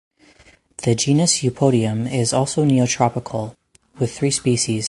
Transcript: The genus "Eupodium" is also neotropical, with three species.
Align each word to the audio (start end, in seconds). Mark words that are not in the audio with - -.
The 0.77 0.95
genus 0.95 1.43
"Eupodium" 1.43 2.11
is 2.11 2.33
also 2.33 2.65
neotropical, 2.65 3.55
with 3.99 4.11
three 4.17 4.31
species. 4.31 4.79